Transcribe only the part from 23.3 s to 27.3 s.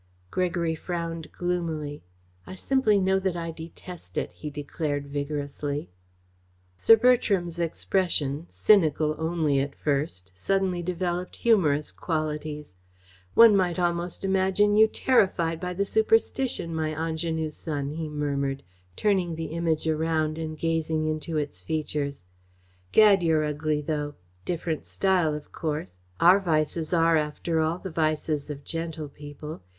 ugly, though! Different style, of course. Our vices are,